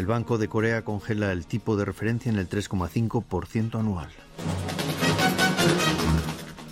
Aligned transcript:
El 0.00 0.06
Banco 0.06 0.38
de 0.38 0.48
Corea 0.48 0.82
congela 0.82 1.30
el 1.30 1.44
tipo 1.44 1.76
de 1.76 1.84
referencia 1.84 2.32
en 2.32 2.38
el 2.38 2.48
3,5% 2.48 3.78
anual. 3.78 4.08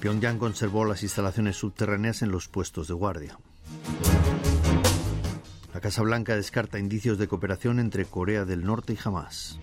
Pyongyang 0.00 0.38
conservó 0.38 0.86
las 0.86 1.02
instalaciones 1.02 1.56
subterráneas 1.56 2.22
en 2.22 2.30
los 2.30 2.48
puestos 2.48 2.88
de 2.88 2.94
guardia. 2.94 3.38
La 5.74 5.80
Casa 5.82 6.00
Blanca 6.00 6.36
descarta 6.36 6.78
indicios 6.78 7.18
de 7.18 7.28
cooperación 7.28 7.80
entre 7.80 8.06
Corea 8.06 8.46
del 8.46 8.64
Norte 8.64 8.94
y 8.94 8.98
Hamas. 9.04 9.58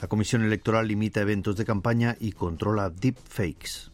La 0.00 0.08
Comisión 0.08 0.42
Electoral 0.42 0.88
limita 0.88 1.20
eventos 1.20 1.58
de 1.58 1.66
campaña 1.66 2.16
y 2.18 2.32
controla 2.32 2.88
deepfakes. 2.88 3.89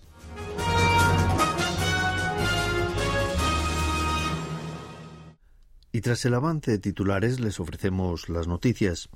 Y 5.97 6.03
tras 6.03 6.27
el 6.27 6.35
avance 6.35 6.73
de 6.73 6.79
titulares 6.79 7.41
les 7.41 7.59
ofrecemos 7.59 8.29
las 8.29 8.47
noticias. 8.47 9.09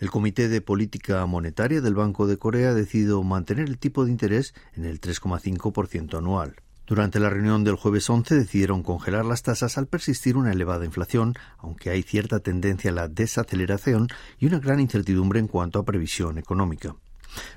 El 0.00 0.10
Comité 0.10 0.48
de 0.48 0.62
Política 0.62 1.26
Monetaria 1.26 1.82
del 1.82 1.94
Banco 1.94 2.26
de 2.26 2.38
Corea 2.38 2.70
ha 2.70 2.74
decidido 2.74 3.22
mantener 3.22 3.68
el 3.68 3.76
tipo 3.76 4.06
de 4.06 4.12
interés 4.12 4.54
en 4.72 4.86
el 4.86 4.98
3,5% 4.98 6.16
anual. 6.16 6.56
Durante 6.86 7.20
la 7.20 7.28
reunión 7.28 7.64
del 7.64 7.74
jueves 7.74 8.08
11 8.08 8.34
decidieron 8.34 8.82
congelar 8.82 9.26
las 9.26 9.42
tasas 9.42 9.76
al 9.76 9.88
persistir 9.88 10.38
una 10.38 10.52
elevada 10.52 10.86
inflación, 10.86 11.34
aunque 11.58 11.90
hay 11.90 12.02
cierta 12.02 12.40
tendencia 12.40 12.92
a 12.92 12.94
la 12.94 13.08
desaceleración 13.08 14.08
y 14.38 14.46
una 14.46 14.58
gran 14.58 14.80
incertidumbre 14.80 15.38
en 15.38 15.48
cuanto 15.48 15.80
a 15.80 15.84
previsión 15.84 16.38
económica. 16.38 16.96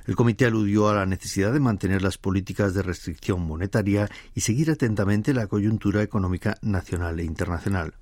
El 0.05 0.17
comité 0.17 0.47
aludió 0.47 0.89
a 0.89 0.95
la 0.95 1.05
necesidad 1.05 1.53
de 1.53 1.61
mantener 1.61 2.01
las 2.01 2.17
políticas 2.17 2.73
de 2.73 2.81
restricción 2.81 3.39
monetaria 3.39 4.09
y 4.33 4.41
seguir 4.41 4.69
atentamente 4.69 5.33
la 5.33 5.47
coyuntura 5.47 6.03
económica 6.03 6.57
nacional 6.61 7.21
e 7.21 7.23
internacional. 7.23 7.93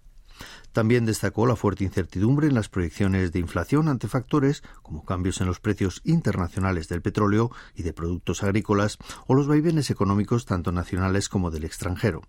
También 0.71 1.05
destacó 1.05 1.45
la 1.45 1.55
fuerte 1.55 1.83
incertidumbre 1.83 2.47
en 2.47 2.55
las 2.55 2.69
proyecciones 2.69 3.31
de 3.31 3.39
inflación 3.39 3.87
ante 3.87 4.07
factores 4.07 4.63
como 4.81 5.05
cambios 5.05 5.39
en 5.41 5.47
los 5.47 5.59
precios 5.59 6.01
internacionales 6.03 6.87
del 6.87 7.01
petróleo 7.01 7.51
y 7.75 7.83
de 7.83 7.93
productos 7.93 8.43
agrícolas 8.43 8.97
o 9.27 9.35
los 9.35 9.47
vaivenes 9.47 9.89
económicos 9.89 10.45
tanto 10.45 10.71
nacionales 10.71 11.29
como 11.29 11.51
del 11.51 11.63
extranjero. 11.63 12.21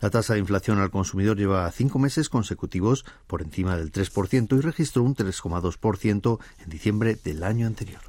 La 0.00 0.10
tasa 0.10 0.34
de 0.34 0.40
inflación 0.40 0.78
al 0.78 0.90
consumidor 0.90 1.36
lleva 1.36 1.70
cinco 1.70 1.98
meses 1.98 2.28
consecutivos 2.28 3.04
por 3.26 3.42
encima 3.42 3.76
del 3.76 3.92
3% 3.92 4.56
y 4.56 4.60
registró 4.60 5.02
un 5.02 5.14
3,2% 5.14 6.38
en 6.64 6.70
diciembre 6.70 7.16
del 7.22 7.42
año 7.42 7.66
anterior. 7.66 8.00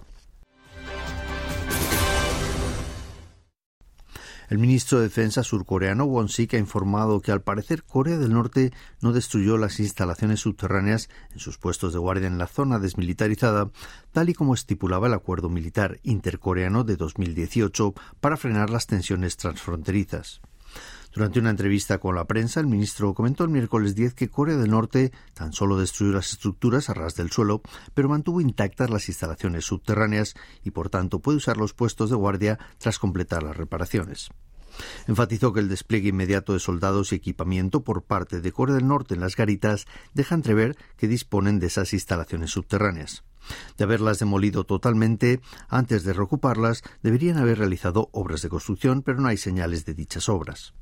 El 4.52 4.58
ministro 4.58 4.98
de 4.98 5.06
Defensa 5.06 5.44
surcoreano 5.44 6.04
Won 6.04 6.28
Sik 6.28 6.56
ha 6.56 6.58
informado 6.58 7.22
que 7.22 7.32
al 7.32 7.42
parecer 7.42 7.84
Corea 7.84 8.18
del 8.18 8.34
Norte 8.34 8.74
no 9.00 9.14
destruyó 9.14 9.58
las 9.58 9.80
instalaciones 9.80 10.42
subterráneas 10.42 11.08
en 11.32 11.40
sus 11.40 11.58
puestos 11.58 11.94
de 11.94 12.00
guardia 12.00 12.28
en 12.28 12.38
la 12.38 12.48
zona 12.48 12.78
desmilitarizada, 12.78 13.72
tal 14.12 14.28
y 14.28 14.34
como 14.34 14.54
estipulaba 14.54 15.08
el 15.08 15.14
acuerdo 15.14 15.48
militar 15.48 16.02
intercoreano 16.04 16.84
de 16.84 16.98
2018 16.98 17.94
para 18.20 18.36
frenar 18.36 18.70
las 18.70 18.88
tensiones 18.88 19.38
transfronterizas. 19.38 20.42
Durante 21.14 21.40
una 21.40 21.50
entrevista 21.50 21.98
con 21.98 22.16
la 22.16 22.25
prensa, 22.25 22.62
el 22.62 22.68
ministro 22.68 23.14
comentó 23.14 23.44
el 23.44 23.50
miércoles 23.50 23.96
10 23.96 24.14
que 24.14 24.30
Corea 24.30 24.56
del 24.56 24.72
Norte 24.72 25.12
tan 25.34 25.52
solo 25.52 25.78
destruyó 25.78 26.14
las 26.14 26.31
estructuras 26.31 26.90
a 26.90 26.94
ras 26.94 27.16
del 27.16 27.31
suelo, 27.31 27.62
pero 27.94 28.08
mantuvo 28.08 28.40
intactas 28.40 28.90
las 28.90 29.09
instalaciones 29.09 29.66
subterráneas 29.66 30.36
y 30.64 30.72
por 30.72 30.90
tanto 30.90 31.20
puede 31.20 31.38
usar 31.38 31.58
los 31.58 31.74
puestos 31.74 32.09
de 32.09 32.16
guardia 32.16 32.59
tras 32.78 32.98
completar 32.98 33.44
las 33.44 33.58
reparaciones. 33.58 34.30
Enfatizó 35.08 35.54
que 35.54 35.59
el 35.59 35.70
despliegue 35.70 36.09
inmediato 36.09 36.54
de 36.54 36.59
soldados 36.59 37.12
y 37.12 37.16
equipamiento 37.16 37.84
por 37.84 38.04
parte 38.04 38.42
de 38.42 38.52
Corea 38.52 38.76
del 38.76 38.88
Norte 38.88 39.14
en 39.14 39.22
las 39.22 39.36
garitas 39.36 39.86
deja 40.14 40.36
entrever 40.36 40.78
que 40.98 41.08
disponen 41.08 41.59
de 41.59 41.68
esas 41.68 41.94
instalaciones 41.94 42.52
subterráneas. 42.52 43.24
De 43.78 43.84
haberlas 43.84 44.20
demolido 44.20 44.66
totalmente, 44.66 45.42
antes 45.68 46.04
de 46.04 46.14
reocuparlas, 46.14 46.84
deberían 47.02 47.38
haber 47.38 47.58
realizado 47.58 48.10
obras 48.12 48.42
de 48.42 48.50
construcción, 48.50 49.02
pero 49.02 49.20
no 49.20 49.28
hay 49.28 49.38
señales 49.38 49.86
de 49.86 49.94
dichas 49.94 50.30
obras. 50.30 50.74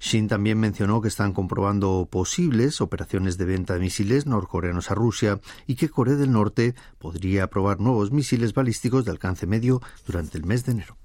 Shin 0.00 0.28
también 0.28 0.58
mencionó 0.58 1.00
que 1.00 1.08
están 1.08 1.32
comprobando 1.32 2.08
posibles 2.10 2.80
operaciones 2.80 3.38
de 3.38 3.44
venta 3.44 3.74
de 3.74 3.80
misiles 3.80 4.26
norcoreanos 4.26 4.90
a 4.90 4.94
Rusia 4.94 5.40
y 5.66 5.76
que 5.76 5.88
Corea 5.88 6.16
del 6.16 6.32
Norte 6.32 6.74
podría 6.98 7.48
probar 7.48 7.80
nuevos 7.80 8.10
misiles 8.10 8.54
balísticos 8.54 9.04
de 9.04 9.12
alcance 9.12 9.46
medio 9.46 9.80
durante 10.06 10.36
el 10.36 10.44
mes 10.44 10.64
de 10.64 10.72
enero. 10.72 10.96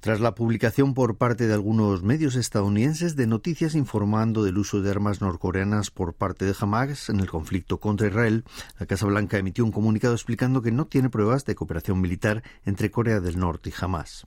Tras 0.00 0.18
la 0.18 0.34
publicación 0.34 0.94
por 0.94 1.18
parte 1.18 1.46
de 1.46 1.52
algunos 1.52 2.02
medios 2.02 2.34
estadounidenses 2.34 3.16
de 3.16 3.26
noticias 3.26 3.74
informando 3.74 4.42
del 4.42 4.56
uso 4.56 4.80
de 4.80 4.90
armas 4.90 5.20
norcoreanas 5.20 5.90
por 5.90 6.14
parte 6.14 6.46
de 6.46 6.54
Hamas 6.58 7.10
en 7.10 7.20
el 7.20 7.28
conflicto 7.28 7.80
contra 7.80 8.08
Israel, 8.08 8.44
la 8.78 8.86
Casa 8.86 9.04
Blanca 9.04 9.36
emitió 9.36 9.62
un 9.62 9.72
comunicado 9.72 10.14
explicando 10.14 10.62
que 10.62 10.72
no 10.72 10.86
tiene 10.86 11.10
pruebas 11.10 11.44
de 11.44 11.54
cooperación 11.54 12.00
militar 12.00 12.42
entre 12.64 12.90
Corea 12.90 13.20
del 13.20 13.38
Norte 13.38 13.68
y 13.68 13.74
Hamas. 13.78 14.26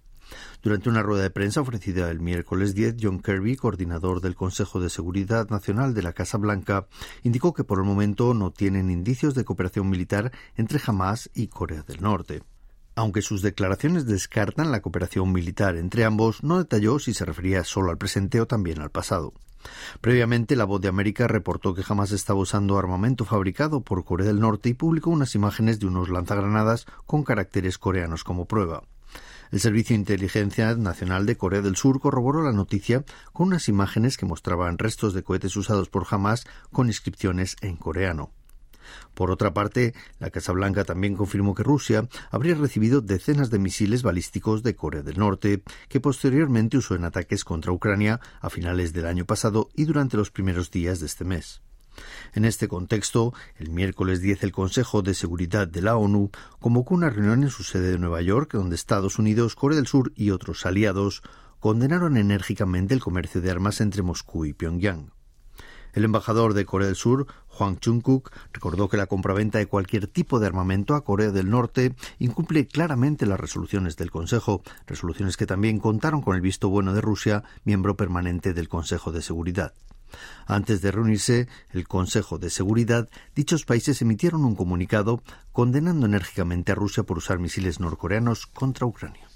Durante 0.61 0.89
una 0.89 1.01
rueda 1.01 1.23
de 1.23 1.31
prensa 1.31 1.61
ofrecida 1.61 2.11
el 2.11 2.19
miércoles 2.19 2.75
10, 2.75 2.97
John 3.01 3.19
Kirby, 3.19 3.55
coordinador 3.55 4.21
del 4.21 4.35
Consejo 4.35 4.79
de 4.79 4.91
Seguridad 4.91 5.49
Nacional 5.49 5.95
de 5.95 6.03
la 6.03 6.13
Casa 6.13 6.37
Blanca, 6.37 6.87
indicó 7.23 7.51
que 7.55 7.63
por 7.63 7.79
el 7.79 7.85
momento 7.85 8.35
no 8.35 8.51
tienen 8.51 8.91
indicios 8.91 9.33
de 9.33 9.43
cooperación 9.43 9.89
militar 9.89 10.31
entre 10.55 10.79
Hamas 10.85 11.31
y 11.33 11.47
Corea 11.47 11.81
del 11.81 11.99
Norte. 12.01 12.43
Aunque 12.95 13.21
sus 13.21 13.41
declaraciones 13.41 14.05
descartan 14.05 14.71
la 14.71 14.81
cooperación 14.81 15.31
militar 15.31 15.77
entre 15.77 16.05
ambos, 16.05 16.43
no 16.43 16.59
detalló 16.59 16.99
si 16.99 17.13
se 17.13 17.25
refería 17.25 17.63
solo 17.63 17.89
al 17.89 17.97
presente 17.97 18.39
o 18.39 18.45
también 18.45 18.81
al 18.81 18.91
pasado. 18.91 19.33
Previamente, 20.01 20.55
la 20.55 20.65
Voz 20.65 20.81
de 20.81 20.89
América 20.89 21.27
reportó 21.27 21.73
que 21.73 21.83
jamás 21.83 22.11
estaba 22.11 22.39
usando 22.39 22.77
armamento 22.77 23.25
fabricado 23.25 23.81
por 23.81 24.03
Corea 24.05 24.27
del 24.27 24.39
Norte 24.39 24.69
y 24.69 24.73
publicó 24.73 25.09
unas 25.09 25.35
imágenes 25.35 25.79
de 25.79 25.87
unos 25.87 26.09
lanzagranadas 26.09 26.85
con 27.05 27.23
caracteres 27.23 27.77
coreanos 27.77 28.23
como 28.23 28.45
prueba. 28.45 28.83
El 29.51 29.59
Servicio 29.59 29.93
de 29.95 29.99
Inteligencia 29.99 30.75
Nacional 30.75 31.25
de 31.25 31.37
Corea 31.37 31.61
del 31.61 31.75
Sur 31.75 31.99
corroboró 31.99 32.41
la 32.41 32.51
noticia 32.51 33.05
con 33.31 33.47
unas 33.47 33.69
imágenes 33.69 34.17
que 34.17 34.25
mostraban 34.25 34.77
restos 34.77 35.13
de 35.13 35.23
cohetes 35.23 35.55
usados 35.55 35.89
por 35.89 36.05
Hamas 36.09 36.45
con 36.71 36.87
inscripciones 36.87 37.55
en 37.61 37.77
coreano. 37.77 38.31
Por 39.13 39.31
otra 39.31 39.53
parte, 39.53 39.93
la 40.19 40.29
Casa 40.29 40.51
Blanca 40.51 40.83
también 40.83 41.15
confirmó 41.15 41.55
que 41.55 41.63
Rusia 41.63 42.07
habría 42.31 42.55
recibido 42.55 43.01
decenas 43.01 43.49
de 43.49 43.59
misiles 43.59 44.03
balísticos 44.03 44.63
de 44.63 44.75
Corea 44.75 45.03
del 45.03 45.19
Norte, 45.19 45.63
que 45.89 45.99
posteriormente 45.99 46.77
usó 46.77 46.95
en 46.95 47.05
ataques 47.05 47.43
contra 47.43 47.71
Ucrania 47.71 48.19
a 48.41 48.49
finales 48.49 48.93
del 48.93 49.05
año 49.05 49.25
pasado 49.25 49.69
y 49.75 49.85
durante 49.85 50.17
los 50.17 50.31
primeros 50.31 50.71
días 50.71 50.99
de 50.99 51.05
este 51.05 51.25
mes. 51.25 51.61
En 52.33 52.45
este 52.45 52.67
contexto, 52.67 53.33
el 53.57 53.69
miércoles 53.69 54.21
10 54.21 54.43
el 54.43 54.51
Consejo 54.51 55.01
de 55.01 55.13
Seguridad 55.13 55.67
de 55.67 55.81
la 55.81 55.95
ONU 55.95 56.31
convocó 56.59 56.95
una 56.95 57.09
reunión 57.09 57.43
en 57.43 57.49
su 57.49 57.63
sede 57.63 57.91
de 57.91 57.99
Nueva 57.99 58.21
York 58.21 58.53
donde 58.53 58.75
Estados 58.75 59.19
Unidos, 59.19 59.55
Corea 59.55 59.75
del 59.75 59.87
Sur 59.87 60.11
y 60.15 60.31
otros 60.31 60.65
aliados 60.65 61.21
condenaron 61.59 62.17
enérgicamente 62.17 62.93
el 62.93 62.99
comercio 62.99 63.41
de 63.41 63.51
armas 63.51 63.79
entre 63.79 64.01
Moscú 64.01 64.45
y 64.45 64.53
Pyongyang. 64.53 65.12
El 65.93 66.05
embajador 66.05 66.53
de 66.53 66.65
Corea 66.65 66.87
del 66.87 66.95
Sur, 66.95 67.27
Hwang 67.57 67.79
Chung-kuk, 67.79 68.31
recordó 68.51 68.89
que 68.89 68.97
la 68.97 69.05
compraventa 69.05 69.59
de 69.59 69.67
cualquier 69.67 70.07
tipo 70.07 70.39
de 70.39 70.47
armamento 70.47 70.95
a 70.95 71.03
Corea 71.03 71.31
del 71.31 71.49
Norte 71.49 71.95
incumple 72.17 72.67
claramente 72.67 73.27
las 73.27 73.39
resoluciones 73.39 73.95
del 73.95 74.09
Consejo, 74.09 74.63
resoluciones 74.87 75.37
que 75.37 75.45
también 75.45 75.79
contaron 75.79 76.21
con 76.21 76.35
el 76.35 76.41
visto 76.41 76.69
bueno 76.69 76.93
de 76.93 77.01
Rusia, 77.01 77.43
miembro 77.63 77.95
permanente 77.95 78.53
del 78.53 78.69
Consejo 78.69 79.11
de 79.11 79.21
Seguridad. 79.21 79.73
Antes 80.45 80.81
de 80.81 80.91
reunirse 80.91 81.47
el 81.71 81.87
Consejo 81.87 82.37
de 82.37 82.49
Seguridad, 82.49 83.09
dichos 83.35 83.65
países 83.65 84.01
emitieron 84.01 84.45
un 84.45 84.55
comunicado 84.55 85.21
condenando 85.51 86.05
enérgicamente 86.05 86.71
a 86.71 86.75
Rusia 86.75 87.03
por 87.03 87.17
usar 87.17 87.39
misiles 87.39 87.79
norcoreanos 87.79 88.47
contra 88.47 88.85
Ucrania. 88.85 89.32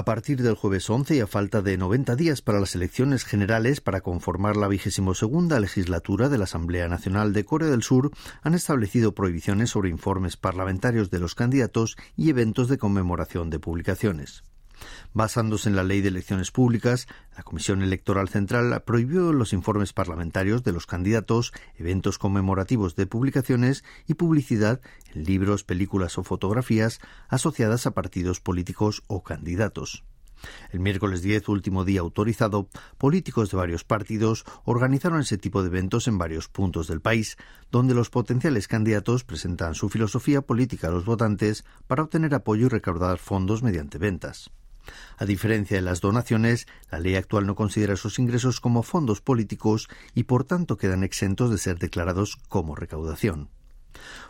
A 0.00 0.04
partir 0.06 0.40
del 0.40 0.54
jueves 0.54 0.88
11 0.88 1.16
y 1.16 1.20
a 1.20 1.26
falta 1.26 1.60
de 1.60 1.76
90 1.76 2.16
días 2.16 2.40
para 2.40 2.58
las 2.58 2.74
elecciones 2.74 3.26
generales 3.26 3.82
para 3.82 4.00
conformar 4.00 4.56
la 4.56 4.66
vigésimo 4.66 5.12
segunda 5.12 5.60
legislatura 5.60 6.30
de 6.30 6.38
la 6.38 6.44
Asamblea 6.44 6.88
Nacional 6.88 7.34
de 7.34 7.44
Corea 7.44 7.68
del 7.68 7.82
Sur, 7.82 8.10
han 8.40 8.54
establecido 8.54 9.12
prohibiciones 9.14 9.68
sobre 9.68 9.90
informes 9.90 10.38
parlamentarios 10.38 11.10
de 11.10 11.18
los 11.18 11.34
candidatos 11.34 11.98
y 12.16 12.30
eventos 12.30 12.70
de 12.70 12.78
conmemoración 12.78 13.50
de 13.50 13.58
publicaciones. 13.58 14.42
Basándose 15.12 15.68
en 15.68 15.76
la 15.76 15.84
Ley 15.84 16.00
de 16.00 16.08
Elecciones 16.08 16.50
Públicas, 16.50 17.08
la 17.36 17.42
Comisión 17.42 17.82
Electoral 17.82 18.28
Central 18.28 18.82
prohibió 18.84 19.32
los 19.32 19.52
informes 19.52 19.92
parlamentarios 19.92 20.62
de 20.62 20.72
los 20.72 20.86
candidatos, 20.86 21.52
eventos 21.76 22.18
conmemorativos 22.18 22.96
de 22.96 23.06
publicaciones 23.06 23.84
y 24.06 24.14
publicidad 24.14 24.80
en 25.14 25.24
libros, 25.24 25.64
películas 25.64 26.18
o 26.18 26.22
fotografías 26.22 27.00
asociadas 27.28 27.86
a 27.86 27.92
partidos 27.92 28.40
políticos 28.40 29.02
o 29.06 29.22
candidatos. 29.22 30.04
El 30.70 30.80
miércoles 30.80 31.22
10, 31.22 31.48
último 31.48 31.84
día 31.84 32.00
autorizado, 32.00 32.68
políticos 32.98 33.50
de 33.50 33.56
varios 33.56 33.84
partidos 33.84 34.44
organizaron 34.64 35.20
ese 35.20 35.38
tipo 35.38 35.62
de 35.62 35.68
eventos 35.68 36.08
en 36.08 36.18
varios 36.18 36.48
puntos 36.48 36.88
del 36.88 37.00
país, 37.00 37.36
donde 37.70 37.94
los 37.94 38.10
potenciales 38.10 38.68
candidatos 38.68 39.24
presentan 39.24 39.74
su 39.74 39.88
filosofía 39.88 40.42
política 40.42 40.88
a 40.88 40.90
los 40.90 41.04
votantes 41.04 41.64
para 41.86 42.02
obtener 42.02 42.34
apoyo 42.34 42.66
y 42.66 42.68
recaudar 42.70 43.18
fondos 43.18 43.62
mediante 43.62 43.98
ventas. 43.98 44.50
A 45.18 45.24
diferencia 45.24 45.76
de 45.76 45.82
las 45.82 46.00
donaciones, 46.00 46.66
la 46.90 46.98
ley 46.98 47.16
actual 47.16 47.46
no 47.46 47.54
considera 47.54 47.94
esos 47.94 48.18
ingresos 48.18 48.60
como 48.60 48.82
fondos 48.82 49.20
políticos 49.20 49.88
y 50.14 50.24
por 50.24 50.44
tanto 50.44 50.76
quedan 50.76 51.04
exentos 51.04 51.50
de 51.50 51.58
ser 51.58 51.78
declarados 51.78 52.36
como 52.48 52.74
recaudación. 52.74 53.48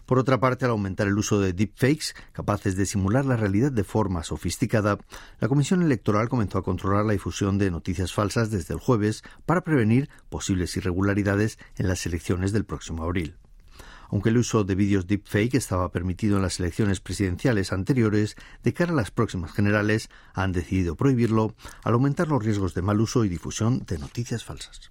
Por 0.07 0.19
otra 0.19 0.41
parte, 0.41 0.65
al 0.65 0.73
aumentar 0.73 1.07
el 1.07 1.19
uso 1.19 1.41
de 1.41 1.53
deepfakes, 1.53 2.15
capaces 2.33 2.77
de 2.77 2.87
simular 2.87 3.25
la 3.25 3.37
realidad 3.37 3.71
de 3.71 3.85
forma 3.85 4.25
sofisticada, 4.25 4.99
la 5.39 5.49
Comisión 5.49 5.83
Electoral 5.83 6.29
comenzó 6.29 6.59
a 6.59 6.65
controlar 6.65 7.05
la 7.05 7.13
difusión 7.13 7.59
de 7.59 7.71
noticias 7.71 8.13
falsas 8.13 8.51
desde 8.51 8.75
el 8.75 8.81
jueves 8.81 9.23
para 9.47 9.63
prevenir 9.63 10.09
posibles 10.29 10.77
irregularidades 10.77 11.59
en 11.77 11.89
las 11.89 12.05
elecciones 12.07 12.53
del 12.53 12.65
próximo 12.65 13.05
abril. 13.05 13.37
Aunque 14.11 14.31
el 14.31 14.39
uso 14.39 14.65
de 14.65 14.75
vídeos 14.75 15.07
deepfake 15.07 15.55
estaba 15.55 15.93
permitido 15.93 16.37
en 16.37 16.43
las 16.43 16.59
elecciones 16.59 17.01
presidenciales 17.01 17.73
anteriores, 17.73 18.37
de 18.63 18.73
cara 18.73 18.93
a 18.93 18.97
las 18.97 19.11
próximas 19.11 19.53
generales 19.53 20.11
han 20.35 20.53
decidido 20.53 20.97
prohibirlo 20.97 21.55
al 21.85 21.95
aumentar 21.95 22.29
los 22.29 22.45
riesgos 22.45 22.75
de 22.75 22.83
mal 22.83 23.01
uso 23.01 23.25
y 23.25 23.29
difusión 23.29 23.85
de 23.87 23.99
noticias 23.99 24.45
falsas. 24.45 24.91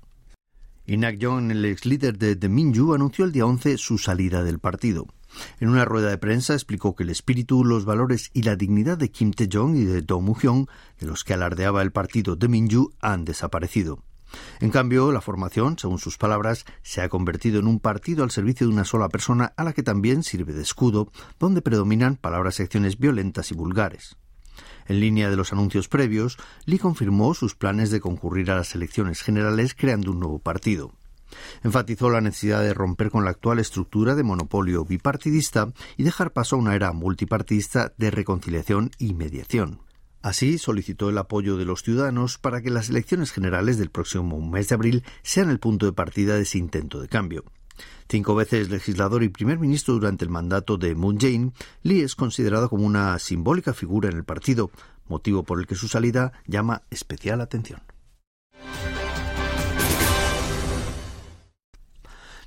Inak 0.86 1.20
Jong, 1.22 1.52
el 1.52 1.66
ex 1.66 1.86
líder 1.86 2.18
de 2.18 2.36
The 2.36 2.50
Minju, 2.50 2.96
anunció 2.96 3.26
el 3.26 3.32
día 3.32 3.46
11 3.46 3.78
su 3.78 3.98
salida 4.00 4.44
del 4.44 4.58
partido. 4.58 5.06
En 5.60 5.70
una 5.70 5.86
rueda 5.86 6.10
de 6.10 6.18
prensa 6.18 6.54
explicó 6.54 6.96
que 6.96 7.04
el 7.04 7.12
espíritu, 7.12 7.64
los 7.64 7.86
valores 7.86 8.32
y 8.34 8.42
la 8.42 8.56
dignidad 8.56 8.98
de 8.98 9.12
Kim 9.12 9.32
Tae-jong 9.32 9.76
y 9.76 9.86
de 9.86 10.02
Do 10.02 10.20
Mu-hyung, 10.20 10.66
de 11.00 11.06
los 11.06 11.24
que 11.24 11.36
alardeaba 11.36 11.84
el 11.84 11.92
partido 11.92 12.38
The 12.38 12.48
Minju, 12.48 12.92
han 13.02 13.26
desaparecido. 13.26 14.04
En 14.60 14.70
cambio, 14.70 15.12
la 15.12 15.22
formación, 15.22 15.78
según 15.78 16.00
sus 16.00 16.18
palabras, 16.18 16.66
se 16.82 17.02
ha 17.02 17.10
convertido 17.10 17.60
en 17.60 17.68
un 17.68 17.80
partido 17.80 18.24
al 18.24 18.32
servicio 18.32 18.68
de 18.68 18.74
una 18.74 18.86
sola 18.86 19.10
persona 19.10 19.54
a 19.58 19.64
la 19.64 19.74
que 19.74 19.84
también 19.84 20.24
sirve 20.24 20.54
de 20.54 20.62
escudo, 20.62 21.12
donde 21.40 21.62
predominan 21.62 22.16
palabras 22.16 22.60
y 22.60 22.64
acciones 22.64 22.98
violentas 22.98 23.52
y 23.52 23.56
vulgares. 23.56 24.18
En 24.88 25.00
línea 25.00 25.30
de 25.30 25.36
los 25.36 25.54
anuncios 25.54 25.88
previos, 25.88 26.38
Lee 26.66 26.80
confirmó 26.80 27.34
sus 27.34 27.56
planes 27.56 27.92
de 27.92 28.02
concurrir 28.02 28.52
a 28.52 28.56
las 28.56 28.74
elecciones 28.76 29.22
generales 29.22 29.76
creando 29.76 30.12
un 30.12 30.20
nuevo 30.20 30.40
partido. 30.40 30.92
Enfatizó 31.64 32.10
la 32.10 32.22
necesidad 32.22 32.62
de 32.62 32.74
romper 32.74 33.12
con 33.12 33.24
la 33.24 33.32
actual 33.32 33.60
estructura 33.60 34.16
de 34.16 34.24
monopolio 34.24 34.86
bipartidista 34.86 35.72
y 35.96 36.04
dejar 36.04 36.32
paso 36.32 36.56
a 36.56 36.60
una 36.60 36.76
era 36.76 36.92
multipartidista 36.92 37.94
de 37.98 38.10
reconciliación 38.10 38.92
y 38.98 39.14
mediación. 39.14 39.80
Así, 40.22 40.58
solicitó 40.58 41.10
el 41.10 41.18
apoyo 41.18 41.56
de 41.56 41.66
los 41.66 41.82
ciudadanos 41.82 42.38
para 42.38 42.62
que 42.62 42.70
las 42.70 42.90
elecciones 42.90 43.32
generales 43.32 43.78
del 43.78 43.90
próximo 43.90 44.42
mes 44.42 44.68
de 44.68 44.76
abril 44.76 45.04
sean 45.22 45.50
el 45.50 45.60
punto 45.60 45.86
de 45.86 45.94
partida 45.94 46.36
de 46.36 46.42
ese 46.42 46.58
intento 46.58 47.00
de 47.00 47.08
cambio. 47.08 47.46
Cinco 48.10 48.36
veces 48.36 48.70
legislador 48.70 49.24
y 49.24 49.30
primer 49.30 49.60
ministro 49.60 49.94
durante 49.94 50.26
el 50.26 50.32
mandato 50.32 50.78
de 50.78 50.94
Moon 50.96 51.18
Jae-in, 51.18 51.54
Lee 51.84 52.02
es 52.02 52.16
considerado 52.16 52.70
como 52.70 52.86
una 52.86 53.18
simbólica 53.20 53.74
figura 53.74 54.10
en 54.10 54.18
el 54.18 54.26
partido, 54.26 54.72
motivo 55.08 55.44
por 55.44 55.60
el 55.60 55.68
que 55.68 55.76
su 55.76 55.88
salida 55.88 56.34
llama 56.46 56.84
especial 56.90 57.40
atención. 57.40 57.82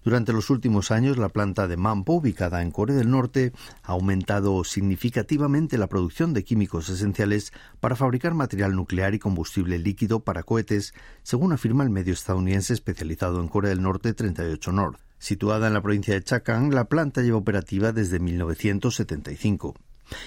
Durante 0.05 0.33
los 0.33 0.51
últimos 0.51 0.91
años, 0.91 1.17
la 1.17 1.29
planta 1.29 1.69
de 1.69 1.77
Mampo, 1.77 2.15
ubicada 2.15 2.63
en 2.63 2.73
Corea 2.73 2.97
del 2.97 3.11
Norte, 3.11 3.53
ha 3.85 3.93
aumentado 3.93 4.65
significativamente 4.65 5.79
la 5.79 5.87
producción 5.87 6.33
de 6.33 6.43
químicos 6.43 6.89
esenciales 6.89 7.53
para 7.79 7.95
fabricar 7.95 8.35
material 8.35 8.75
nuclear 8.75 9.15
y 9.15 9.21
combustible 9.21 9.79
líquido 9.79 10.21
para 10.21 10.43
cohetes, 10.43 10.93
según 11.23 11.53
afirma 11.53 11.85
el 11.85 11.91
medio 11.91 12.15
estadounidense 12.15 12.75
especializado 12.75 13.41
en 13.41 13.47
Corea 13.47 13.71
del 13.71 13.83
Norte 13.83 14.13
38 14.13 14.73
North. 14.73 14.99
Situada 15.19 15.69
en 15.69 15.75
la 15.75 15.83
provincia 15.83 16.15
de 16.15 16.25
Chakang, 16.25 16.75
la 16.75 16.87
planta 16.87 17.23
lleva 17.23 17.39
operativa 17.39 17.93
desde 17.93 18.19
1975. 18.19 19.77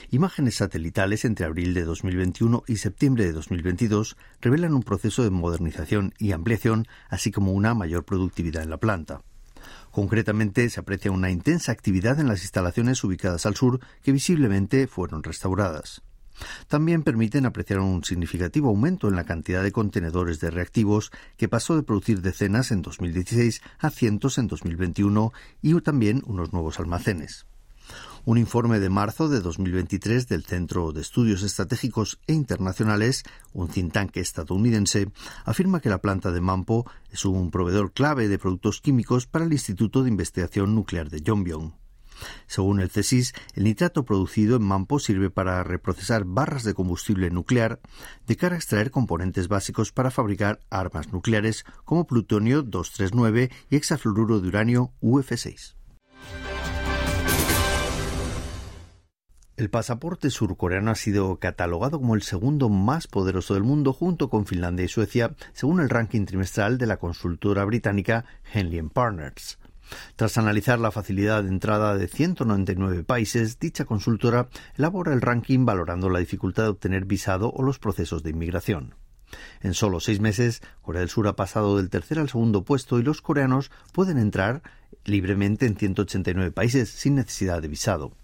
Imágenes 0.09 0.55
satelitales 0.55 1.25
entre 1.25 1.45
abril 1.45 1.73
de 1.73 1.83
2021 1.83 2.63
y 2.65 2.77
septiembre 2.77 3.25
de 3.25 3.33
2022 3.33 4.15
revelan 4.39 4.73
un 4.73 4.83
proceso 4.83 5.23
de 5.23 5.31
modernización 5.31 6.13
y 6.17 6.31
ampliación, 6.31 6.87
así 7.09 7.29
como 7.31 7.51
una 7.51 7.73
mayor 7.73 8.05
productividad 8.05 8.63
en 8.63 8.69
la 8.69 8.77
planta. 8.77 9.21
Concretamente, 9.91 10.69
se 10.69 10.79
aprecia 10.79 11.11
una 11.11 11.29
intensa 11.29 11.71
actividad 11.71 12.19
en 12.19 12.27
las 12.27 12.41
instalaciones 12.41 13.03
ubicadas 13.03 13.45
al 13.45 13.55
sur 13.55 13.79
que 14.03 14.11
visiblemente 14.11 14.87
fueron 14.87 15.23
restauradas. 15.23 16.01
También 16.67 17.03
permiten 17.03 17.45
apreciar 17.45 17.79
un 17.79 18.03
significativo 18.03 18.69
aumento 18.69 19.07
en 19.07 19.15
la 19.15 19.23
cantidad 19.23 19.63
de 19.63 19.71
contenedores 19.71 20.39
de 20.39 20.51
reactivos 20.51 21.11
que 21.37 21.47
pasó 21.47 21.75
de 21.75 21.83
producir 21.83 22.21
decenas 22.21 22.71
en 22.71 22.81
2016 22.81 23.61
a 23.79 23.89
cientos 23.89 24.37
en 24.37 24.47
2021 24.47 25.31
y 25.61 25.79
también 25.81 26.23
unos 26.25 26.51
nuevos 26.51 26.79
almacenes. 26.79 27.45
Un 28.27 28.39
informe 28.39 28.79
de 28.79 28.89
marzo 28.89 29.29
de 29.29 29.39
2023 29.39 30.27
del 30.27 30.43
Centro 30.43 30.91
de 30.91 31.01
Estudios 31.01 31.43
Estratégicos 31.43 32.17
e 32.25 32.33
Internacionales, 32.33 33.21
un 33.53 33.67
think 33.67 33.93
tank 33.93 34.17
estadounidense, 34.17 35.11
afirma 35.43 35.79
que 35.79 35.89
la 35.89 36.01
planta 36.01 36.31
de 36.31 36.41
Mampo 36.41 36.89
es 37.11 37.23
un 37.25 37.51
proveedor 37.51 37.93
clave 37.93 38.27
de 38.27 38.39
productos 38.39 38.81
químicos 38.81 39.27
para 39.27 39.45
el 39.45 39.53
Instituto 39.53 40.01
de 40.01 40.09
Investigación 40.09 40.73
Nuclear 40.73 41.11
de 41.11 41.21
Yongbyon. 41.21 41.75
Según 42.47 42.79
el 42.79 42.89
CSIS, 42.89 43.35
el 43.53 43.65
nitrato 43.65 44.05
producido 44.05 44.55
en 44.55 44.63
Mampo 44.63 44.97
sirve 44.97 45.29
para 45.29 45.63
reprocesar 45.63 46.25
barras 46.25 46.63
de 46.63 46.73
combustible 46.73 47.29
nuclear 47.29 47.79
de 48.25 48.35
cara 48.37 48.55
a 48.55 48.57
extraer 48.57 48.89
componentes 48.89 49.47
básicos 49.47 49.91
para 49.91 50.09
fabricar 50.09 50.61
armas 50.71 51.13
nucleares 51.13 51.63
como 51.83 52.07
plutonio 52.07 52.63
239 52.63 53.51
y 53.69 53.75
hexafluoruro 53.75 54.39
de 54.39 54.47
uranio 54.47 54.93
UF6. 55.03 55.75
El 59.57 59.69
pasaporte 59.69 60.31
surcoreano 60.31 60.91
ha 60.91 60.95
sido 60.95 61.37
catalogado 61.37 61.97
como 61.97 62.15
el 62.15 62.23
segundo 62.23 62.67
más 62.67 63.07
poderoso 63.07 63.53
del 63.53 63.63
mundo 63.63 63.93
junto 63.93 64.29
con 64.29 64.45
Finlandia 64.45 64.83
y 64.83 64.89
Suecia, 64.89 65.33
según 65.53 65.79
el 65.79 65.89
ranking 65.89 66.25
trimestral 66.25 66.77
de 66.77 66.87
la 66.87 66.97
consultora 66.97 67.63
británica 67.63 68.25
Henley 68.53 68.81
Partners. 68.81 69.57
Tras 70.17 70.37
analizar 70.37 70.77
la 70.79 70.91
facilidad 70.91 71.43
de 71.43 71.49
entrada 71.49 71.95
de 71.95 72.09
199 72.09 73.05
países, 73.05 73.57
dicha 73.57 73.85
consultora 73.85 74.49
elabora 74.77 75.13
el 75.13 75.21
ranking 75.21 75.63
valorando 75.63 76.09
la 76.09 76.19
dificultad 76.19 76.63
de 76.63 76.69
obtener 76.69 77.05
visado 77.05 77.49
o 77.55 77.63
los 77.63 77.79
procesos 77.79 78.23
de 78.23 78.31
inmigración. 78.31 78.95
En 79.61 79.73
solo 79.73 80.01
seis 80.01 80.19
meses, 80.19 80.63
Corea 80.81 80.99
del 80.99 81.09
Sur 81.09 81.29
ha 81.29 81.37
pasado 81.37 81.77
del 81.77 81.89
tercer 81.89 82.19
al 82.19 82.27
segundo 82.27 82.65
puesto 82.65 82.99
y 82.99 83.03
los 83.03 83.21
coreanos 83.21 83.71
pueden 83.93 84.17
entrar 84.17 84.63
libremente 85.05 85.65
en 85.65 85.77
189 85.77 86.51
países 86.51 86.89
sin 86.89 87.15
necesidad 87.15 87.61
de 87.61 87.69
visado. 87.69 88.17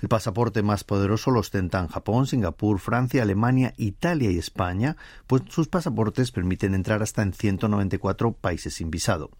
El 0.00 0.08
pasaporte 0.08 0.62
más 0.62 0.84
poderoso 0.84 1.30
lo 1.30 1.40
ostentan 1.40 1.88
Japón, 1.88 2.26
Singapur, 2.26 2.78
Francia, 2.78 3.22
Alemania, 3.22 3.74
Italia 3.76 4.30
y 4.30 4.38
España, 4.38 4.96
pues 5.26 5.42
sus 5.48 5.68
pasaportes 5.68 6.30
permiten 6.30 6.74
entrar 6.74 7.02
hasta 7.02 7.22
en 7.22 7.32
194 7.32 8.32
países 8.32 8.74
sin 8.74 8.90
visado. 8.90 9.30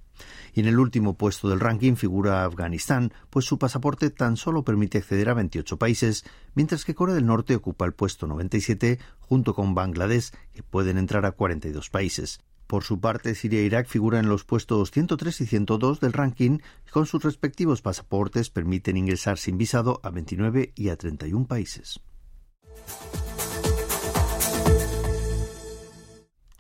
Y 0.52 0.60
en 0.60 0.66
el 0.66 0.78
último 0.78 1.14
puesto 1.14 1.48
del 1.48 1.60
ranking 1.60 1.94
figura 1.94 2.44
Afganistán, 2.44 3.12
pues 3.30 3.44
su 3.46 3.58
pasaporte 3.58 4.10
tan 4.10 4.36
solo 4.36 4.62
permite 4.62 4.98
acceder 4.98 5.28
a 5.30 5.34
28 5.34 5.78
países, 5.78 6.24
mientras 6.54 6.84
que 6.84 6.94
Corea 6.94 7.14
del 7.14 7.26
Norte 7.26 7.56
ocupa 7.56 7.86
el 7.86 7.94
puesto 7.94 8.26
97 8.26 8.98
junto 9.20 9.54
con 9.54 9.74
Bangladesh, 9.74 10.30
que 10.52 10.62
pueden 10.62 10.98
entrar 10.98 11.24
a 11.24 11.32
42 11.32 11.90
países. 11.90 12.40
Por 12.72 12.84
su 12.84 13.00
parte, 13.00 13.34
Siria 13.34 13.60
e 13.60 13.64
Irak 13.64 13.86
figuran 13.86 14.24
en 14.24 14.30
los 14.30 14.44
puestos 14.46 14.92
103 14.92 15.42
y 15.42 15.46
102 15.46 16.00
del 16.00 16.14
ranking 16.14 16.60
y 16.86 16.90
con 16.90 17.04
sus 17.04 17.22
respectivos 17.22 17.82
pasaportes 17.82 18.48
permiten 18.48 18.96
ingresar 18.96 19.36
sin 19.36 19.58
visado 19.58 20.00
a 20.02 20.08
29 20.08 20.72
y 20.74 20.88
a 20.88 20.96
31 20.96 21.46
países. 21.46 22.00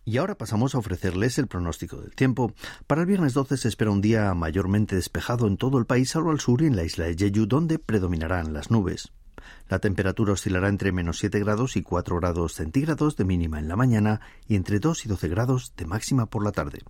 Y 0.04 0.18
ahora 0.18 0.36
pasamos 0.36 0.74
a 0.74 0.80
ofrecerles 0.80 1.38
el 1.38 1.46
pronóstico 1.46 1.96
del 1.96 2.14
tiempo. 2.14 2.52
Para 2.86 3.00
el 3.00 3.06
viernes 3.06 3.32
12 3.32 3.56
se 3.56 3.68
espera 3.68 3.90
un 3.90 4.02
día 4.02 4.34
mayormente 4.34 4.96
despejado 4.96 5.46
en 5.46 5.56
todo 5.56 5.78
el 5.78 5.86
país, 5.86 6.10
salvo 6.10 6.30
al 6.30 6.40
sur 6.40 6.60
y 6.60 6.66
en 6.66 6.76
la 6.76 6.84
isla 6.84 7.06
de 7.06 7.16
Jeju, 7.16 7.46
donde 7.46 7.78
predominarán 7.78 8.52
las 8.52 8.70
nubes. 8.70 9.14
La 9.68 9.78
temperatura 9.78 10.32
oscilará 10.32 10.68
entre 10.68 10.92
menos 10.92 11.18
7 11.18 11.38
grados 11.40 11.76
y 11.76 11.82
4 11.82 12.16
grados 12.16 12.54
centígrados 12.54 13.16
de 13.16 13.24
mínima 13.24 13.58
en 13.58 13.68
la 13.68 13.76
mañana 13.76 14.20
y 14.46 14.56
entre 14.56 14.78
2 14.78 15.06
y 15.06 15.08
12 15.08 15.28
grados 15.28 15.72
de 15.76 15.86
máxima 15.86 16.26
por 16.26 16.44
la 16.44 16.52
tarde. 16.52 16.82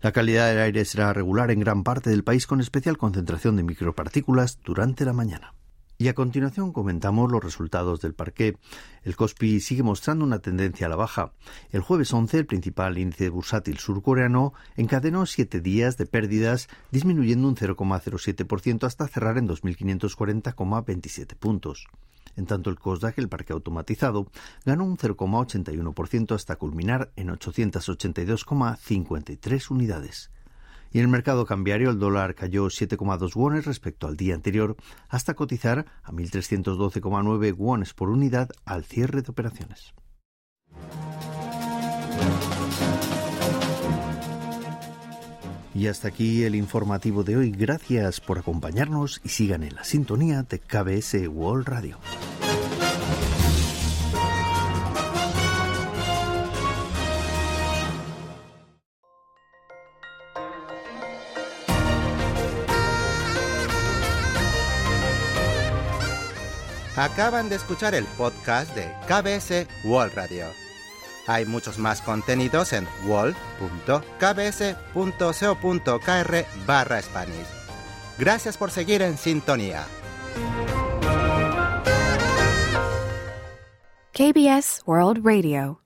La 0.00 0.12
calidad 0.12 0.48
del 0.48 0.60
aire 0.60 0.84
será 0.84 1.12
regular 1.12 1.50
en 1.50 1.60
gran 1.60 1.84
parte 1.84 2.10
del 2.10 2.24
país 2.24 2.46
con 2.46 2.60
especial 2.60 2.98
concentración 2.98 3.56
de 3.56 3.62
micropartículas 3.62 4.58
durante 4.64 5.04
la 5.04 5.12
mañana. 5.12 5.54
Y 6.02 6.08
a 6.08 6.14
continuación 6.14 6.72
comentamos 6.72 7.30
los 7.30 7.44
resultados 7.44 8.00
del 8.00 8.12
parqué. 8.12 8.56
El 9.04 9.14
Kospi 9.14 9.60
sigue 9.60 9.84
mostrando 9.84 10.24
una 10.24 10.40
tendencia 10.40 10.88
a 10.88 10.90
la 10.90 10.96
baja. 10.96 11.30
El 11.70 11.80
jueves 11.80 12.12
11, 12.12 12.38
el 12.38 12.46
principal 12.46 12.98
índice 12.98 13.28
bursátil 13.28 13.78
surcoreano 13.78 14.52
encadenó 14.74 15.26
siete 15.26 15.60
días 15.60 15.96
de 15.98 16.06
pérdidas, 16.06 16.66
disminuyendo 16.90 17.46
un 17.46 17.54
0,07% 17.54 18.82
hasta 18.82 19.06
cerrar 19.06 19.38
en 19.38 19.46
2.540,27 19.46 21.36
puntos. 21.36 21.86
En 22.34 22.46
tanto, 22.46 22.70
el 22.70 22.80
Kosdaq, 22.80 23.16
el 23.18 23.28
parque 23.28 23.52
automatizado, 23.52 24.26
ganó 24.64 24.84
un 24.84 24.98
0,81% 24.98 26.34
hasta 26.34 26.56
culminar 26.56 27.12
en 27.14 27.28
882,53 27.28 29.70
unidades. 29.70 30.32
Y 30.92 30.98
en 30.98 31.04
el 31.04 31.10
mercado 31.10 31.46
cambiario 31.46 31.90
el 31.90 31.98
dólar 31.98 32.34
cayó 32.34 32.66
7,2 32.66 33.34
wones 33.34 33.64
respecto 33.64 34.06
al 34.06 34.16
día 34.16 34.34
anterior 34.34 34.76
hasta 35.08 35.34
cotizar 35.34 35.86
a 36.02 36.12
1.312,9 36.12 37.54
wones 37.56 37.94
por 37.94 38.10
unidad 38.10 38.50
al 38.64 38.84
cierre 38.84 39.22
de 39.22 39.30
operaciones. 39.30 39.94
Y 45.74 45.86
hasta 45.86 46.08
aquí 46.08 46.44
el 46.44 46.54
informativo 46.54 47.24
de 47.24 47.36
hoy. 47.38 47.50
Gracias 47.50 48.20
por 48.20 48.38
acompañarnos 48.38 49.20
y 49.24 49.30
sigan 49.30 49.62
en 49.62 49.74
la 49.74 49.84
sintonía 49.84 50.42
de 50.42 50.58
KBS 50.58 51.26
World 51.28 51.66
Radio. 51.66 51.98
Acaban 66.96 67.48
de 67.48 67.56
escuchar 67.56 67.94
el 67.94 68.04
podcast 68.04 68.74
de 68.74 68.94
KBS 69.06 69.66
World 69.84 70.14
Radio. 70.14 70.46
Hay 71.26 71.46
muchos 71.46 71.78
más 71.78 72.02
contenidos 72.02 72.72
en 72.72 72.86
wall.kbs.co.kr 73.06 73.46
barra 76.66 77.02
Spanish. 77.02 77.46
Gracias 78.18 78.56
por 78.56 78.70
seguir 78.70 79.02
en 79.02 79.16
sintonía. 79.16 79.86
KBS 84.12 84.82
World 84.84 85.24
Radio 85.24 85.81